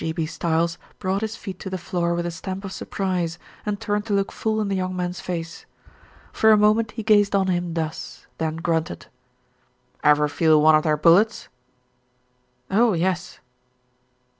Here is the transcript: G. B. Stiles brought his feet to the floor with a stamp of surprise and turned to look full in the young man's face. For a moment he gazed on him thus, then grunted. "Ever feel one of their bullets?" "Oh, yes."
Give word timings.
G. 0.03 0.11
B. 0.13 0.25
Stiles 0.25 0.79
brought 0.97 1.21
his 1.21 1.35
feet 1.35 1.59
to 1.59 1.69
the 1.69 1.77
floor 1.77 2.15
with 2.15 2.25
a 2.25 2.31
stamp 2.31 2.65
of 2.65 2.71
surprise 2.71 3.37
and 3.67 3.79
turned 3.79 4.03
to 4.07 4.13
look 4.13 4.31
full 4.31 4.59
in 4.59 4.67
the 4.67 4.75
young 4.75 4.95
man's 4.95 5.19
face. 5.19 5.67
For 6.33 6.49
a 6.49 6.57
moment 6.57 6.93
he 6.93 7.03
gazed 7.03 7.35
on 7.35 7.45
him 7.45 7.75
thus, 7.75 8.25
then 8.39 8.55
grunted. 8.55 9.05
"Ever 10.03 10.27
feel 10.27 10.59
one 10.59 10.73
of 10.73 10.81
their 10.81 10.97
bullets?" 10.97 11.49
"Oh, 12.71 12.93
yes." 12.93 13.41